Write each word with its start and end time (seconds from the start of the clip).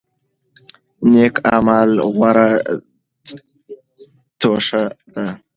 نیک 1.11 1.35
اعمال 1.51 1.89
غوره 2.15 2.49
توښه 4.39 4.83
ده. 5.13 5.25